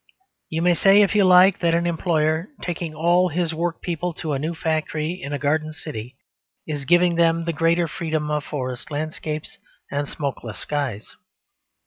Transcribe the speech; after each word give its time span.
You 0.49 0.63
may 0.63 0.73
say 0.73 1.03
if 1.03 1.13
you 1.13 1.25
like 1.25 1.59
that 1.59 1.75
an 1.75 1.85
employer, 1.85 2.49
taking 2.63 2.95
all 2.95 3.29
his 3.29 3.53
workpeople 3.53 4.13
to 4.13 4.33
a 4.33 4.39
new 4.39 4.55
factory 4.55 5.11
in 5.21 5.31
a 5.31 5.37
Garden 5.37 5.73
City, 5.73 6.15
is 6.65 6.85
giving 6.85 7.17
them 7.17 7.45
the 7.45 7.53
greater 7.53 7.87
freedom 7.87 8.31
of 8.31 8.43
forest 8.43 8.89
landscapes 8.89 9.59
and 9.91 10.07
smokeless 10.07 10.57
skies. 10.57 11.15